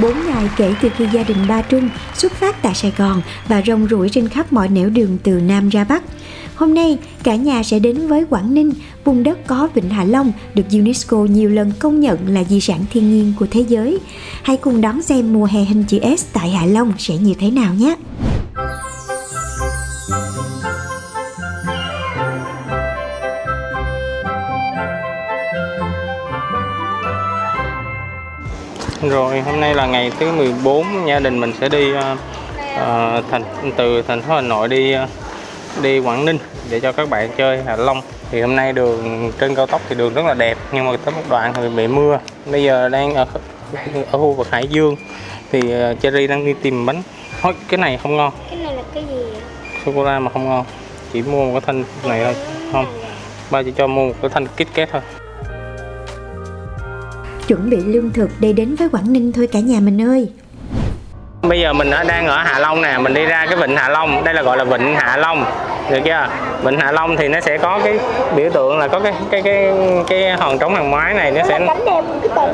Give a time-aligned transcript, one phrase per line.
[0.00, 3.62] 14 ngày kể từ khi gia đình Ba Trung xuất phát tại Sài Gòn và
[3.66, 6.02] rong ruổi trên khắp mọi nẻo đường từ Nam ra Bắc.
[6.54, 8.72] Hôm nay, cả nhà sẽ đến với Quảng Ninh,
[9.04, 12.84] vùng đất có Vịnh Hạ Long được UNESCO nhiều lần công nhận là di sản
[12.92, 13.98] thiên nhiên của thế giới.
[14.42, 17.50] Hãy cùng đón xem mùa hè hình chữ S tại Hạ Long sẽ như thế
[17.50, 17.96] nào nhé!
[29.10, 31.92] Rồi hôm nay là ngày thứ 14 gia đình mình sẽ đi
[32.76, 33.42] ờ, thành
[33.76, 35.06] từ thành phố Hà Nội đi ờ,
[35.82, 36.38] đi Quảng Ninh
[36.70, 38.02] để cho các bạn chơi Hạ Long.
[38.30, 41.14] Thì hôm nay đường trên cao tốc thì đường rất là đẹp nhưng mà tới
[41.14, 42.18] một đoạn thì bị mưa.
[42.50, 43.26] Bây giờ đang ở
[44.10, 44.96] ở khu vực Hải Dương
[45.52, 47.02] thì ờ, Cherry đang đi tìm bánh.
[47.42, 49.24] Thôi cái này không ngon, cái này là cái gì
[49.86, 50.64] sô cô la mà không ngon.
[51.12, 52.34] Chỉ mua một cái thanh này thôi.
[52.72, 52.86] Không.
[53.50, 55.00] Ba chỉ cho mua một cái thanh Kit Kat thôi.
[57.48, 60.28] Chuẩn bị lương thực để đến với Quảng Ninh thôi cả nhà mình ơi!
[61.42, 63.88] Bây giờ mình ở đang ở Hạ Long nè, mình đi ra cái vịnh Hạ
[63.88, 65.44] Long, đây là gọi là vịnh Hạ Long,
[65.90, 66.28] được chưa?
[66.62, 67.98] Vịnh Hạ Long thì nó sẽ có cái
[68.36, 69.72] biểu tượng là có cái cái cái
[70.08, 71.58] cái hòn trống hàng mái này nó sẽ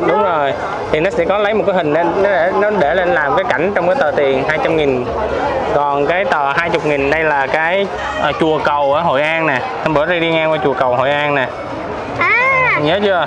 [0.06, 0.52] đúng rồi,
[0.92, 3.36] thì nó sẽ có lấy một cái hình lên nó để nó để lên làm
[3.36, 5.05] cái cảnh trong cái tờ tiền 200 nghìn.
[5.74, 7.86] Còn cái tờ 20 nghìn đây là cái
[8.20, 10.96] ờ, chùa cầu ở Hội An nè hôm bữa đi đi ngang qua chùa cầu
[10.96, 11.48] Hội An nè.
[12.18, 12.78] À.
[12.83, 13.27] Nhớ chưa?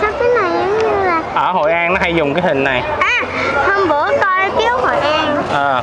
[0.00, 2.82] Sao cái này giống như là ở Hội An nó hay dùng cái hình này.
[3.00, 3.20] À
[3.68, 5.42] hôm bữa coi chiếu Hội An.
[5.52, 5.82] À,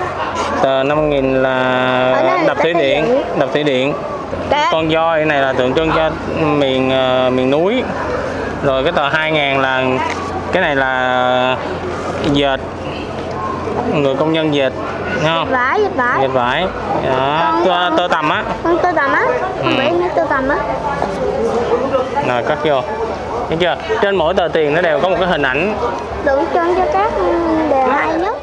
[0.62, 3.94] tờ 5 nghìn Ở đây là là đập thủy điện đập thủy điện.
[4.50, 4.66] Đấy.
[4.72, 6.10] con voi này là tượng trưng cho
[6.42, 7.84] miền ờ, miền núi.
[8.64, 9.84] Rồi cái tờ 2 ngàn là
[10.52, 11.58] cái này là
[12.34, 12.60] dệt
[13.94, 14.74] người công nhân dệt
[15.22, 15.50] thấy không?
[15.52, 16.22] Vải dịch vải.
[16.22, 16.68] Dệt vải.
[17.06, 18.44] Đó tơ, tơ tằm á.
[18.84, 19.26] tơ tằm á.
[19.64, 19.70] Ừ.
[19.78, 20.58] bể nó tơ tằm á.
[22.28, 22.82] Rồi cắt vô
[23.50, 23.76] thấy chưa?
[24.02, 25.76] Trên mỗi tờ tiền nó đều có một cái hình ảnh.
[26.26, 27.12] Tượng trưng cho các
[27.70, 28.36] đề hay nhất?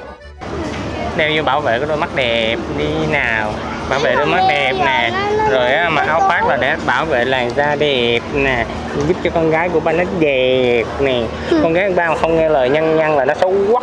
[1.16, 3.50] Đeo vô bảo vệ cái đôi mắt đẹp đi nào.
[3.90, 5.10] Bảo vệ đôi mắt đẹp nè.
[5.50, 8.64] rồi á, mặc áo khoác là để bảo vệ làn da đẹp nè.
[9.08, 11.22] Giúp cho con gái của ba nó đẹp nè.
[11.62, 13.82] Con gái ba mà không nghe lời nhăn nhăn là nó xấu quắc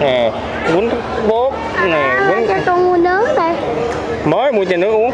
[0.00, 0.30] nè.
[0.66, 0.90] Quýnh
[1.28, 1.54] bốt
[1.84, 3.54] nè à, quýnh cho con mua nướng đây.
[4.24, 5.12] Mới mua cho nước uống.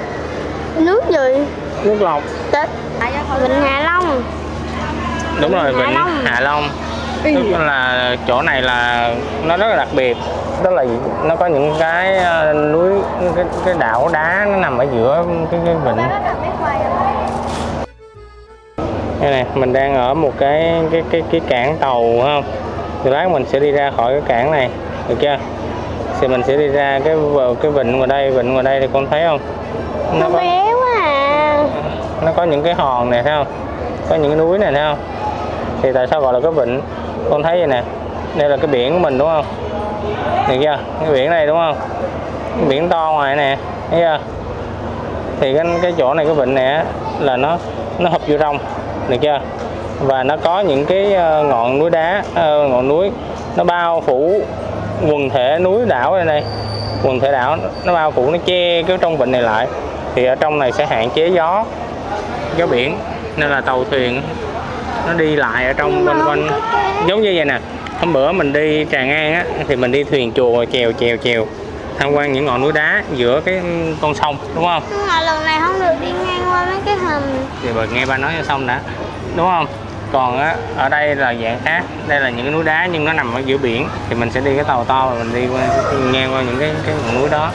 [0.79, 1.45] Nước gì?
[1.85, 2.23] Nước lọc.
[2.51, 2.69] Tết.
[3.43, 4.23] Vịnh Hạ Long
[5.41, 6.11] đúng rồi Hạ vịnh Long.
[6.25, 6.69] Hạ Long.
[7.25, 9.11] Tức là chỗ này là
[9.45, 10.17] nó rất là đặc biệt.
[10.63, 10.85] Đó là
[11.25, 12.91] nó có những cái ờ, núi
[13.37, 15.97] cái, cái đảo đá nó nằm ở giữa cái, cái vịnh.
[19.21, 19.31] Đây.
[19.31, 22.45] Này mình đang ở một cái cái cái cái cảng tàu không?
[23.05, 24.71] Thì lát mình sẽ đi ra khỏi cái cảng này.
[25.09, 25.37] Được chưa?
[26.21, 28.31] Thì mình sẽ đi ra cái vào cái vịnh ngoài đây.
[28.31, 29.41] Vịnh ngoài đây thì con thấy không?
[30.13, 31.65] Nó con có bé quá à.
[32.23, 33.47] Nó có những cái hòn này thấy không?
[34.09, 34.99] Có những cái núi này thấy không
[35.85, 36.81] thì tại sao gọi là cái vịnh?
[37.31, 37.83] Con thấy vậy nè.
[38.37, 39.45] Đây là cái biển của mình, đúng không?
[40.49, 41.77] Được chưa cái biển này, đúng không?
[42.59, 43.57] Cái biển to ngoài nè,
[43.91, 44.19] thấy chưa?
[45.41, 46.85] Thì cái cái chỗ này, cái vịnh này
[47.21, 47.59] là nó
[47.99, 48.59] nó hợp vô trong
[49.09, 49.41] được chưa
[50.01, 53.11] và nó có những cái ờ, ngọn núi đá ờ, ngọn núi,
[53.57, 54.43] nó bao phủ
[55.11, 56.45] quần thể núi đảo đây này.
[57.03, 59.67] Quần thể đảo, nó bao phủ, nó che cái trong vịnh này lại.
[60.15, 61.65] Thì ở trong này sẽ hạn chế gió
[62.57, 62.99] gió biển.
[63.37, 64.23] Nên là tàu thuyền
[65.07, 66.49] nó đi lại ở trong quanh quanh.
[67.09, 67.59] giống như vậy nè
[68.01, 71.47] hôm bữa mình đi Tràng An á thì mình đi thuyền chùa chèo chèo chèo
[71.99, 73.61] tham quan những ngọn núi đá giữa cái
[74.01, 74.83] con sông đúng không?
[74.91, 77.23] Nhưng mà lần này không được đi ngang qua mấy cái hầm.
[77.63, 78.81] Thì bà nghe ba nói cho xong đã
[79.37, 79.67] đúng không?
[80.13, 83.13] Còn á, ở đây là dạng khác đây là những cái núi đá nhưng nó
[83.13, 85.63] nằm ở giữa biển thì mình sẽ đi cái tàu to và mình đi qua
[86.13, 87.51] ngang qua những cái cái ngọn núi đó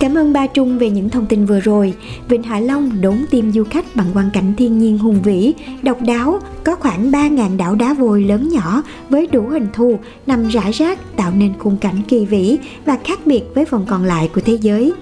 [0.00, 1.94] Cảm ơn Ba Trung về những thông tin vừa rồi.
[2.28, 6.02] Vịnh Hạ Long đốn tim du khách bằng quang cảnh thiên nhiên hùng vĩ, độc
[6.02, 10.72] đáo, có khoảng 3.000 đảo đá vôi lớn nhỏ với đủ hình thù nằm rải
[10.72, 14.40] rác tạo nên khung cảnh kỳ vĩ và khác biệt với phần còn lại của
[14.40, 14.92] thế giới.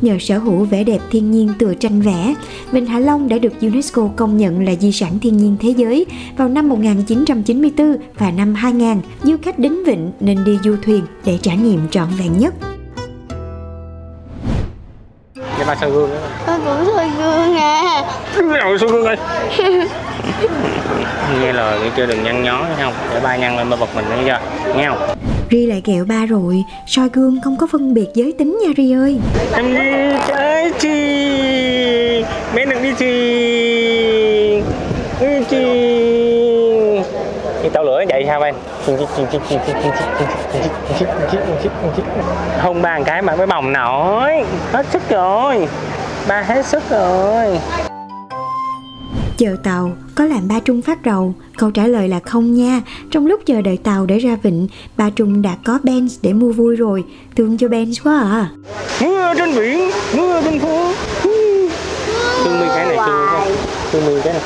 [0.00, 2.34] Nhờ sở hữu vẻ đẹp thiên nhiên tựa tranh vẽ,
[2.72, 6.06] Vịnh Hạ Long đã được UNESCO công nhận là di sản thiên nhiên thế giới
[6.36, 8.96] vào năm 1994 và năm 2000.
[9.22, 12.54] Du khách đến vịnh nên đi du thuyền để trải nghiệm trọn vẹn nhất.
[15.68, 16.16] Ba soi gương đó.
[16.46, 18.04] Con cũng soi gương à
[18.36, 19.16] Rồi soi gương ơi.
[21.40, 22.92] Nghe lời nghe chưa đừng nhăn nhó nghe không?
[23.14, 24.38] Để ba nhăn lên ba bật mình nghe chưa?
[24.76, 24.98] Nghe không?
[25.50, 28.92] Ri lại ghẹo ba rồi, soi gương không có phân biệt giới tính nha Ri
[28.92, 29.18] ơi.
[29.54, 32.24] Em đi trái chi
[32.54, 33.12] Bé đừng đi chi
[35.20, 36.17] Đi chi
[37.68, 38.54] Đi tàu lửa vậy sao em?
[42.60, 44.32] Hôn ba cái mà mới bồng nổi.
[44.72, 45.68] Hết sức rồi.
[46.28, 47.58] Ba hết sức rồi.
[49.36, 51.34] Chờ tàu, có làm ba Trung phát rầu?
[51.58, 52.80] Câu trả lời là không nha.
[53.10, 56.52] Trong lúc chờ đợi tàu để ra vịnh, ba Trung đã có Benz để mua
[56.52, 57.04] vui rồi.
[57.36, 58.48] Thương cho Benz quá à.
[59.00, 60.92] Mưa trên biển Mưa trên phố.
[62.44, 62.96] Thương mi cái này
[63.92, 64.42] thương cái mi cái này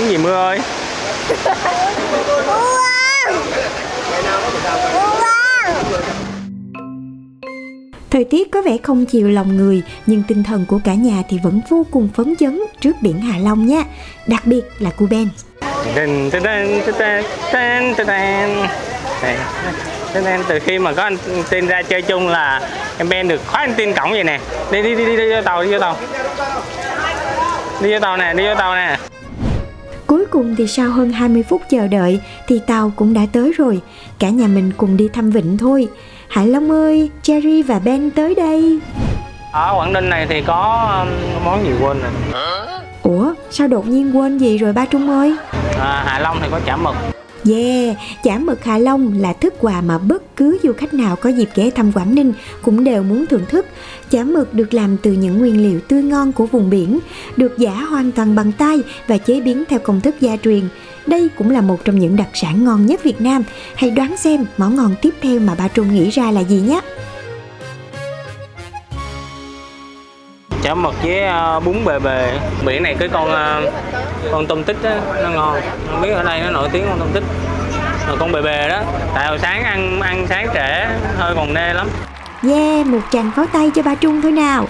[0.00, 0.60] Cái gì mưa ơi?
[8.10, 11.38] Thời tiết có vẻ không chiều lòng người, nhưng tinh thần của cả nhà thì
[11.42, 13.82] vẫn vô cùng phấn chấn trước biển Hạ Long nha.
[14.26, 15.28] Đặc biệt là cô Ben.
[20.48, 21.16] Từ khi mà có anh
[21.50, 24.40] tin ra chơi chung là em Ben được khóa anh tin cổng vậy nè.
[24.70, 25.96] Đi đi đi đi, đi vô tàu đi vô tàu.
[27.80, 28.98] Đi vô tàu nè đi vô tàu nè
[30.10, 33.80] Cuối cùng thì sau hơn 20 phút chờ đợi thì tàu cũng đã tới rồi.
[34.18, 35.88] Cả nhà mình cùng đi thăm vịnh thôi.
[36.28, 38.78] Hải Long ơi, Cherry và Ben tới đây.
[39.52, 42.10] ở Quảng Ninh này thì có um, món gì quên rồi
[43.02, 45.36] Ủa, sao đột nhiên quên gì rồi ba Trung ơi?
[45.80, 46.94] à, Hạ Long thì có chả mực
[47.44, 51.30] Yeah, chả mực Hạ Long là thức quà mà bất cứ du khách nào có
[51.30, 52.32] dịp ghé thăm Quảng Ninh
[52.62, 53.66] cũng đều muốn thưởng thức.
[54.10, 56.98] Chả mực được làm từ những nguyên liệu tươi ngon của vùng biển,
[57.36, 60.62] được giả hoàn toàn bằng tay và chế biến theo công thức gia truyền.
[61.06, 63.44] Đây cũng là một trong những đặc sản ngon nhất Việt Nam.
[63.74, 66.80] Hãy đoán xem món ngon tiếp theo mà ba Trung nghĩ ra là gì nhé.
[70.62, 72.38] Chả mực với ờ, bún bề bề.
[72.64, 73.62] Biển này cái con ờ,
[74.32, 74.90] con tôm tích đó,
[75.22, 75.60] nó ngon.
[75.90, 77.24] Không biết ở đây nó nổi tiếng con tôm tích
[78.08, 78.82] rồi con bề bề đó
[79.14, 80.86] tại hồi sáng ăn ăn sáng trễ
[81.18, 81.88] hơi còn nê lắm.
[82.42, 84.66] Yeah, một tràng pháo tay cho ba Trung thôi nào.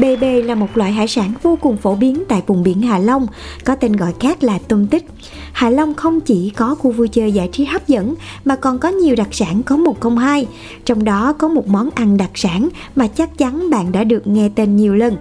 [0.00, 2.98] Bề bề là một loại hải sản vô cùng phổ biến tại vùng biển Hạ
[2.98, 3.26] Long,
[3.64, 5.04] có tên gọi khác là tôm tích.
[5.52, 8.14] Hạ Long không chỉ có khu vui chơi giải trí hấp dẫn
[8.44, 10.46] mà còn có nhiều đặc sản có một không hai.
[10.84, 14.48] Trong đó có một món ăn đặc sản mà chắc chắn bạn đã được nghe
[14.54, 15.16] tên nhiều lần,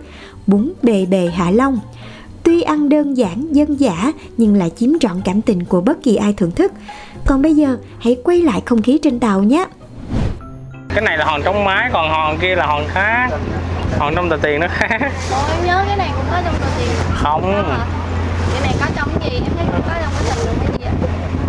[0.48, 1.80] bún bề bề Hạ Long.
[2.44, 6.16] Tuy ăn đơn giản, dân dã nhưng lại chiếm trọn cảm tình của bất kỳ
[6.16, 6.72] ai thưởng thức.
[7.26, 9.66] Còn bây giờ, hãy quay lại không khí trên tàu nhé.
[10.90, 13.30] cái này là hòn trong máy còn hòn kia là hòn khác
[13.98, 15.02] hòn trong tờ tiền nó khác
[15.32, 16.88] Ủa em nhớ cái này cũng có trong tờ tiền
[17.24, 17.42] không?
[18.54, 19.36] Cái này có trong cái gì?
[19.36, 20.94] Em thấy có trong cái hình luôn cái gì ạ?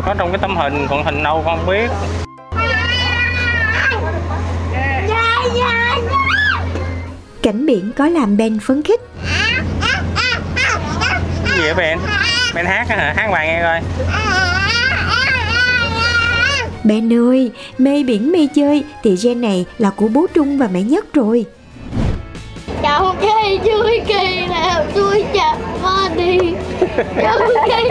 [0.07, 1.91] có trong cái tấm hình còn hình đâu con không biết
[7.43, 9.01] Cảnh biển có làm Ben phấn khích.
[11.45, 11.99] cái gì vậy Ben
[12.55, 13.81] Ben hát hả hát bài nghe coi
[16.85, 20.83] Ben ơi, mê biển mê chơi thì gen này là của bố Trung và mẹ
[20.83, 21.45] Nhất rồi.
[23.91, 26.39] Chui kỳ nào tôi chặt hoa đi.
[27.23, 27.39] Chậu
[27.69, 27.91] cây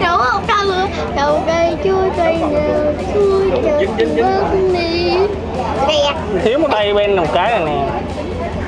[0.00, 0.86] Đủ không đâu nữa.
[1.16, 5.16] Chậu cây chui kỳ nào tôi chặt hoa đi.
[6.44, 7.88] Thiếu một tay Ben một cái này nè.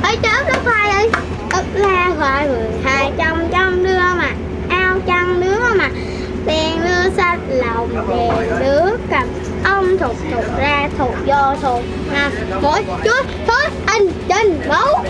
[0.03, 1.11] Ơi chớp lớp hai ơi.
[1.53, 4.31] Ấp la gọi mười hai trong trong đưa mà.
[4.69, 5.89] Ao chăn đứa mà.
[6.47, 9.29] Đèn đưa sách lòng đèn đứa cầm.
[9.65, 11.83] Ông thục thục ra thục vô thục.
[12.13, 15.05] Nằm mỗi chút thôi anh trên máu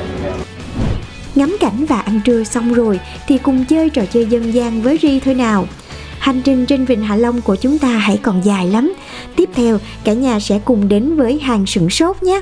[1.34, 4.99] Ngắm cảnh và ăn trưa xong rồi thì cùng chơi trò chơi dân gian với
[5.02, 5.66] Ri thôi nào.
[6.18, 8.94] Hành trình trên Vịnh Hạ Long của chúng ta hãy còn dài lắm.
[9.37, 12.40] Tiếp theo, cả nhà sẽ cùng đến với hàng sửng sốt nhé.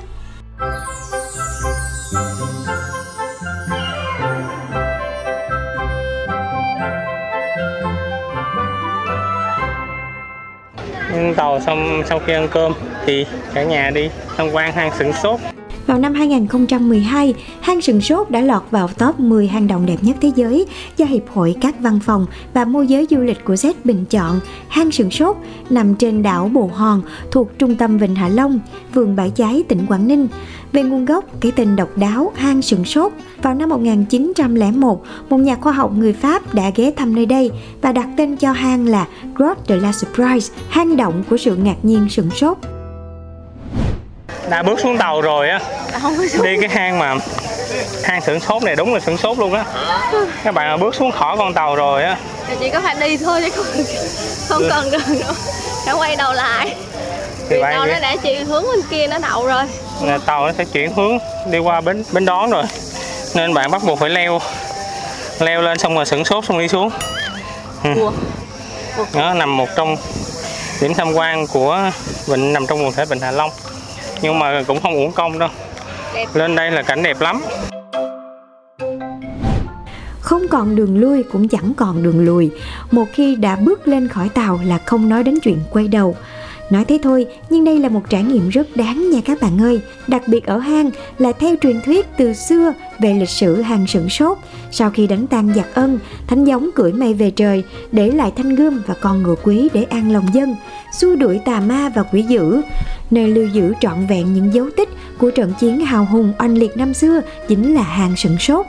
[11.13, 12.73] Lên tàu xong sau khi ăn cơm
[13.07, 15.41] thì cả nhà đi tham quan hang sửng sốt
[15.89, 20.17] vào năm 2012, hang sừng sốt đã lọt vào top 10 hang động đẹp nhất
[20.21, 20.67] thế giới
[20.97, 24.41] do Hiệp hội các văn phòng và môi giới du lịch của Z bình chọn.
[24.69, 25.37] Hang sừng sốt
[25.71, 28.61] nằm trên đảo Bồ Hòn thuộc trung tâm Vịnh Hạ Long,
[28.95, 30.29] vườn Bãi Cháy, tỉnh Quảng Ninh.
[30.73, 35.55] Về nguồn gốc, cái tên độc đáo hang sừng sốt vào năm 1901, một nhà
[35.55, 37.51] khoa học người Pháp đã ghé thăm nơi đây
[37.83, 41.77] và đặt tên cho hang là Grotte de la Surprise, hang động của sự ngạc
[41.83, 42.78] nhiên sừng sốt
[44.51, 45.61] đã bước xuống tàu rồi á.
[46.43, 47.15] Đi cái hang mà
[48.05, 49.65] hang sửng sốt này đúng là sửng sốt luôn á.
[50.45, 52.17] Các bạn mà bước xuống khỏi con tàu rồi á.
[52.61, 53.85] Chỉ có phải đi thôi chứ không,
[54.49, 55.35] không cần đường nữa
[55.85, 56.77] phải quay đầu lại.
[57.49, 59.65] Thì tàu nó đã chuyển hướng bên kia nó đậu rồi.
[60.03, 61.19] Là tàu nó sẽ chuyển hướng
[61.51, 62.65] đi qua bến bến đón rồi.
[63.35, 64.41] Nên bạn bắt buộc phải leo
[65.39, 66.91] leo lên xong rồi sửng sốt xong đi xuống.
[69.13, 69.97] Nó nằm một trong
[70.81, 71.91] điểm tham quan của
[72.27, 73.51] vịnh nằm trong quần thể vịnh Hạ Long
[74.23, 75.49] nhưng mà cũng không uổng công đâu.
[76.15, 76.27] Đẹp.
[76.35, 77.43] Lên đây là cảnh đẹp lắm.
[80.21, 82.51] Không còn đường lui cũng chẳng còn đường lùi.
[82.91, 86.17] Một khi đã bước lên khỏi tàu là không nói đến chuyện quay đầu
[86.71, 89.81] Nói thế thôi, nhưng đây là một trải nghiệm rất đáng nha các bạn ơi.
[90.07, 94.09] Đặc biệt ở hang là theo truyền thuyết từ xưa về lịch sử hang sửng
[94.09, 94.39] sốt.
[94.71, 98.55] Sau khi đánh tan giặc ân, thánh giống cưỡi mây về trời Để lại thanh
[98.55, 100.57] gươm và con ngựa quý để an lòng dân
[100.93, 102.61] Xua đuổi tà ma và quỷ dữ.
[103.11, 106.77] Nơi lưu giữ trọn vẹn những dấu tích của trận chiến hào hùng oanh liệt
[106.77, 108.67] năm xưa Chính là hang sửng sốt.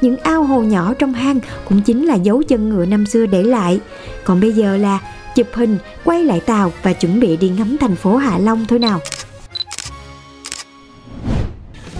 [0.00, 3.42] Những ao hồ nhỏ trong hang cũng chính là dấu chân ngựa năm xưa để
[3.42, 3.80] lại.
[4.24, 4.98] Còn bây giờ là
[5.34, 8.78] chụp hình, quay lại tàu và chuẩn bị đi ngắm thành phố Hạ Long thôi
[8.78, 9.00] nào.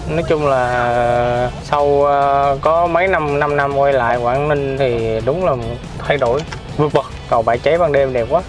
[0.09, 5.19] nói chung là sau ờ, có mấy năm 5 năm quay lại Quảng Ninh thì
[5.25, 5.55] đúng là
[5.99, 6.39] thay đổi
[6.77, 8.41] vượt bậc cầu bãi cháy ban đêm đẹp quá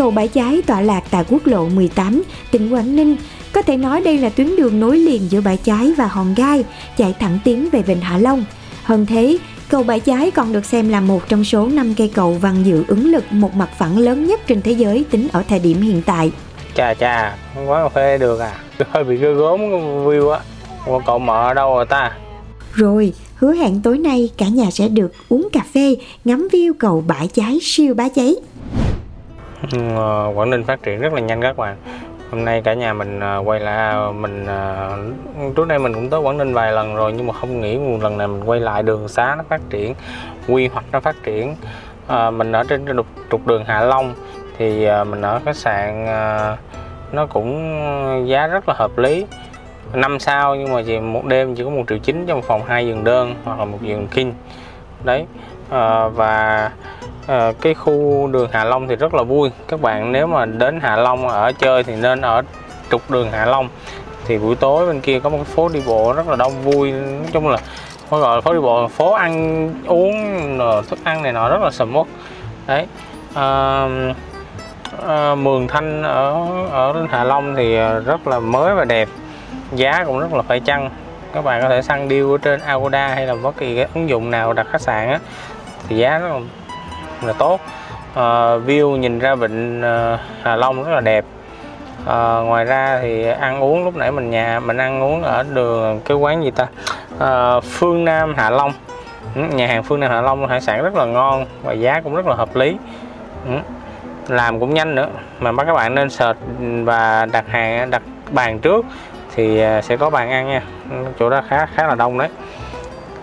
[0.00, 3.16] Cầu Bãi Cháy tọa lạc tại quốc lộ 18, tỉnh Quảng Ninh.
[3.52, 6.64] Có thể nói đây là tuyến đường nối liền giữa Bãi Cháy và Hòn Gai,
[6.96, 8.44] chạy thẳng tiến về Vịnh Hạ Long.
[8.82, 9.38] Hơn thế,
[9.70, 12.84] cầu Bãi Cháy còn được xem là một trong số 5 cây cầu văn dự
[12.88, 16.02] ứng lực một mặt phẳng lớn nhất trên thế giới tính ở thời điểm hiện
[16.06, 16.32] tại.
[16.74, 17.36] chà chà
[17.66, 18.52] quán cà phê được à
[18.90, 20.40] hơi bị ghê gớm cái view á
[20.86, 22.12] Ủa, cậu mở ở đâu rồi ta
[22.72, 27.04] Rồi, hứa hẹn tối nay cả nhà sẽ được uống cà phê, ngắm view cầu
[27.06, 28.34] Bãi Cháy siêu bá cháy.
[29.72, 31.76] Ừ, ờ, Quảng Ninh phát triển rất là nhanh các bạn
[32.30, 34.90] hôm nay cả nhà mình à, quay lại à, mình à,
[35.56, 37.98] trước đây mình cũng tới Quảng Ninh vài lần rồi nhưng mà không nghĩ một
[38.02, 39.94] lần này mình quay lại đường xá nó phát triển
[40.48, 41.56] quy hoạch nó phát triển.
[42.06, 44.14] À, mình ở trên trục, trục đường Hạ Long
[44.58, 46.06] thì mình ở khách sạn
[47.12, 49.26] nó cũng giá rất là hợp lý.
[49.94, 52.86] Năm sao nhưng mà chỉ một đêm chỉ có một triệu chín trong phòng hai
[52.86, 54.32] giường đơn hoặc là một giường king
[55.04, 55.26] đấy
[55.70, 56.70] à, và
[57.26, 59.50] à, cái khu đường Hạ Long thì rất là vui.
[59.68, 62.42] Các bạn nếu mà đến Hạ Long ở chơi thì nên ở
[62.90, 63.68] trục đường Hạ Long.
[64.26, 66.92] Thì buổi tối bên kia có một phố đi bộ rất là đông vui.
[66.92, 67.58] Nói chung là
[68.08, 70.12] phải gọi là phố đi bộ phố ăn uống
[70.88, 72.06] thức ăn này nọ rất là sầm uất.
[72.66, 72.86] Đấy.
[73.34, 73.86] À,
[75.06, 79.08] à, Mường Thanh ở ở Hạ Long thì rất là mới và đẹp.
[79.72, 80.90] Giá cũng rất là phải chăng.
[81.32, 84.08] Các bạn có thể săn deal ở trên Agoda hay là bất kỳ cái ứng
[84.08, 85.18] dụng nào đặt khách sạn á
[85.88, 86.38] thì giá nó
[87.22, 87.60] là tốt.
[88.14, 91.24] Ờ, view nhìn ra vịnh ờ, Hà Long rất là đẹp.
[92.06, 96.00] Ờ, ngoài ra thì ăn uống lúc nãy mình nhà mình ăn uống ở đường
[96.04, 96.66] cái quán gì ta?
[97.18, 98.72] Ờ, Phương Nam Hạ Long.
[99.34, 102.14] Ừ, nhà hàng Phương Nam Hạ Long hải sản rất là ngon và giá cũng
[102.14, 102.76] rất là hợp lý.
[103.46, 103.52] Ừ,
[104.28, 105.08] làm cũng nhanh nữa.
[105.40, 106.38] Mà các bạn nên search
[106.84, 108.84] và đặt hàng đặt bàn trước
[109.34, 110.62] thì ờ, sẽ có bàn ăn nha.
[110.90, 112.28] Ừ, chỗ đó khá khá là đông đấy.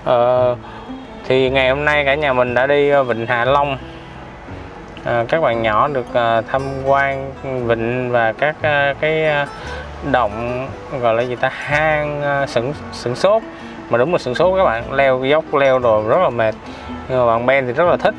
[0.04, 0.56] Ờ,
[1.28, 3.78] thì ngày hôm nay cả nhà mình đã đi ờ, Vịnh Hạ Long.
[5.04, 7.32] À, các bạn nhỏ được à, tham quan
[7.68, 9.48] vịnh và các à, cái à,
[10.12, 10.68] động
[11.02, 13.42] gọi là gì ta hang à, sửng sửng sốt.
[13.90, 16.56] Mà đúng là sửng sốt các bạn leo dốc leo đồ rất là mệt.
[17.10, 18.16] Nhưng mà bạn Ben thì rất là thích.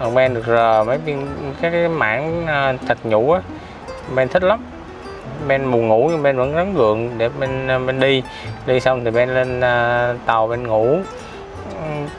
[0.00, 1.26] Bạn Ben được rờ mấy viên
[1.60, 3.40] cái, cái mảng à, thịt nhũ á.
[4.14, 4.60] Ben thích lắm.
[5.48, 8.22] Ben buồn ngủ nhưng Ben vẫn rắn gượng để Ben bên Ben đi.
[8.66, 10.98] Đi xong thì Ben lên à, tàu Ben ngủ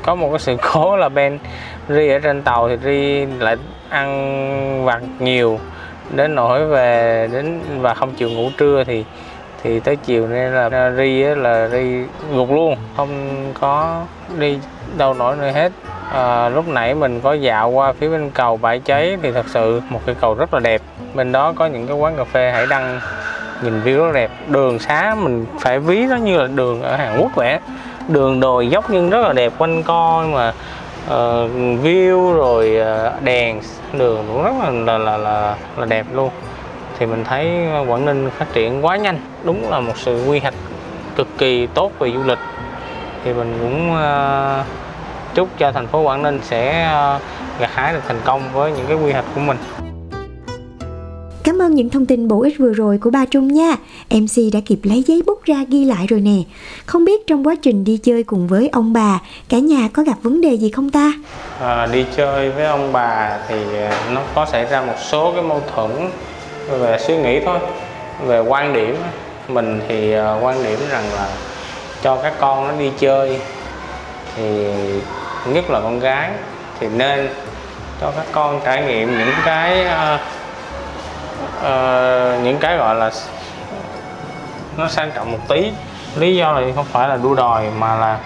[0.04, 1.40] có một cái sự cố là Ben
[1.90, 3.56] Ri ở trên tàu thì Ri lại
[3.90, 5.60] ăn vặt nhiều.
[6.12, 9.06] Đến nỗi về đến và không chịu ngủ trưa thì
[9.64, 12.76] thì tới chiều nên là Ri là Ri gục luôn.
[12.98, 13.10] Không
[13.60, 14.02] có
[14.38, 14.60] đi
[14.98, 15.72] đâu nổi nơi hết.
[16.14, 19.82] À, lúc nãy mình có dạo qua phía bên cầu bãi cháy thì thật sự
[19.90, 20.82] một cái cầu rất là đẹp.
[21.14, 23.00] Bên đó có những cái quán cà phê hải đăng
[23.62, 24.32] nhìn view rất đẹp.
[24.48, 27.60] Đường xá mình phải ví nó như là đường ở Hàn Quốc vậy
[28.08, 30.54] đường đồi dốc nhưng rất là đẹp quanh co mà
[31.08, 31.52] uh,
[31.84, 33.62] view rồi uh, đèn
[33.94, 36.30] đường cũng rất là là, là là là đẹp luôn
[37.00, 40.54] thì mình thấy Quảng Ninh phát triển quá nhanh đúng là một sự quy hoạch
[41.16, 42.40] cực kỳ tốt về du lịch
[43.24, 44.66] thì mình cũng uh,
[45.36, 47.22] chúc cho thành phố Quảng Ninh sẽ uh,
[47.60, 49.58] gặt hái được thành công với những cái quy hoạch của mình.
[51.54, 53.76] Cảm ơn những thông tin bổ ích vừa rồi của ba Trung nha.
[54.10, 56.38] MC đã kịp lấy giấy bút ra ghi lại rồi nè.
[56.86, 59.20] Không biết trong quá trình đi chơi cùng với ông bà,
[59.50, 61.14] cả nhà có gặp vấn đề gì không ta?
[61.60, 63.56] À, đi chơi với ông bà thì
[64.14, 65.92] nó có xảy ra một số cái mâu thuẫn
[66.70, 67.60] về suy nghĩ thôi,
[68.26, 68.96] về quan điểm.
[69.48, 71.30] Mình thì à, quan điểm rằng là
[72.04, 73.40] cho các con nó đi chơi
[74.36, 74.66] thì
[75.54, 76.32] nhất là con gái
[76.80, 77.30] thì nên
[78.02, 80.22] cho các con trải nghiệm những cái uh,
[81.64, 83.12] uh, những cái gọi là
[84.78, 85.72] nó sang trọng một tí.
[86.16, 88.20] Lý do là không phải là đua đòi mà là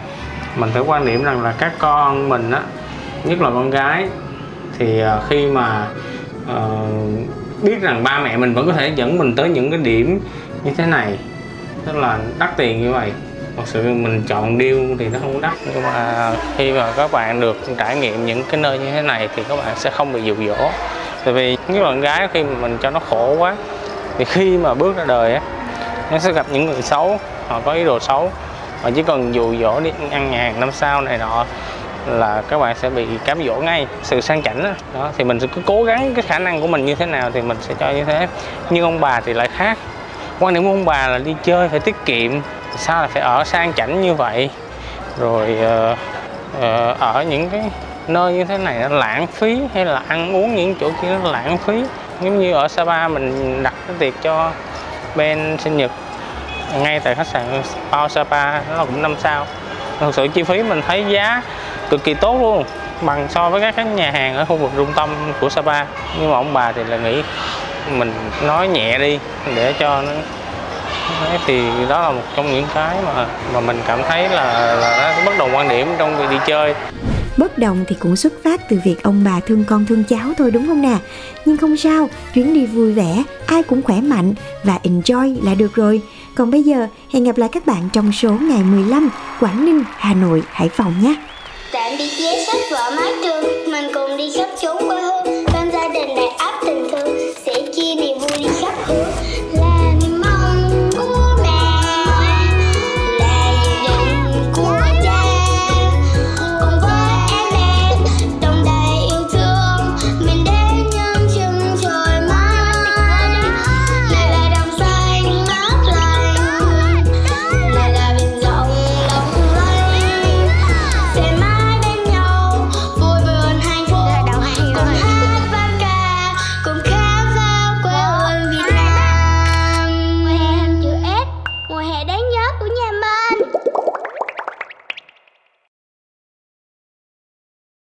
[0.56, 2.62] mình phải quan điểm rằng là các con mình á
[3.24, 4.08] nhất là con gái
[4.80, 5.88] thì uh, khi mà
[6.56, 10.20] uh, biết rằng ba mẹ mình vẫn có thể dẫn mình tới những cái điểm
[10.64, 11.18] như thế này
[11.86, 13.12] tức là đắt tiền như vậy.
[13.58, 15.54] Thật sự mình chọn điêu thì nó không đắt.
[15.74, 19.30] Nhưng mà khi mà các bạn được trải nghiệm những cái nơi như thế này
[19.36, 20.70] thì các bạn sẽ không bị dụ dỗ
[21.28, 23.56] tại vì những bạn gái khi mà mình cho nó khổ quá
[24.18, 25.42] thì khi mà bước ra đời á
[26.12, 28.32] nó sẽ gặp những người xấu họ có ý đồ xấu.
[28.84, 31.46] Họ chỉ cần dụ dỗ đi ăn nhà hàng năm sau này nọ
[32.08, 33.88] là các bạn sẽ bị cám dỗ ngay.
[34.04, 34.70] Sự sang chảnh đó.
[34.94, 37.32] đó thì mình sẽ cứ cố gắng cái khả năng của mình như thế nào
[37.34, 38.28] thì mình sẽ cho như thế.
[38.70, 39.78] Nhưng ông bà thì lại khác.
[40.40, 42.32] Quan điểm của ông bà là đi chơi phải tiết kiệm
[42.78, 44.50] sao là phải ở sang chảnh như vậy?
[45.20, 45.58] Rồi
[45.92, 45.98] uh,
[46.58, 47.64] uh, ở những cái
[48.08, 51.32] nơi như thế này nó lãng phí hay là ăn uống những chỗ kia nó
[51.32, 51.84] lãng phí?
[52.22, 54.52] Giống như ở Sapa mình đặt cái tiệc cho
[55.16, 55.92] bên sinh nhật
[56.78, 59.46] ngay tại khách sạn Pao Sapa nó cũng năm sao.
[60.00, 61.42] Thực sự chi phí mình thấy giá
[61.90, 62.64] cực kỳ tốt luôn
[63.02, 65.10] bằng so với các cái nhà hàng ở khu vực trung tâm
[65.42, 65.86] của Sapa.
[66.20, 67.24] Nhưng mà ông bà thì là nghĩ
[67.92, 69.20] mình nói nhẹ đi
[69.56, 70.12] để cho nó
[71.22, 75.14] Đấy, thì đó là một trong những cái mà mà mình cảm thấy là là
[75.18, 76.76] nó bất đồng quan điểm trong việc đi chơi
[77.38, 80.52] bất đồng thì cũng xuất phát từ việc ông bà thương con thương cháu thôi
[80.52, 80.98] đúng không nè?
[81.46, 85.76] Nhưng không sao chuyến đi vui vẻ ai cũng khỏe mạnh và enjoy là được
[85.76, 86.02] rồi.
[86.36, 90.14] Còn bây giờ hẹn gặp lại các bạn trong số ngày 15 Quảng Ninh, Hà
[90.14, 91.16] Nội, Hải Phòng nhé.
[91.72, 94.97] Tạm biệt vé sách vở mái trường Mình cùng đi khắp chốn quê